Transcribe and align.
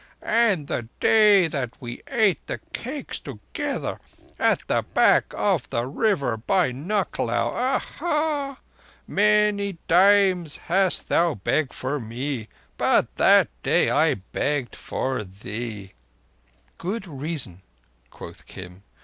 And 0.23 0.65
the 0.65 0.89
day 0.99 1.45
that 1.47 1.79
we 1.79 2.01
ate 2.07 2.47
the 2.47 2.57
cakes 2.73 3.19
together 3.19 3.99
at 4.39 4.63
the 4.65 4.81
back 4.81 5.25
of 5.29 5.69
the 5.69 5.85
river 5.85 6.37
by 6.37 6.71
Nucklao. 6.71 7.51
Aha! 7.53 8.59
Many 9.07 9.77
times 9.87 10.57
hast 10.57 11.07
thou 11.07 11.35
begged 11.35 11.75
for 11.75 11.99
me, 11.99 12.47
but 12.79 13.15
that 13.17 13.49
day 13.61 13.91
I 13.91 14.15
begged 14.15 14.75
for 14.75 15.23
thee." 15.23 15.93
"Good 16.79 17.05
reason," 17.05 17.61
quoth 18.09 18.47
Kim. 18.47 18.81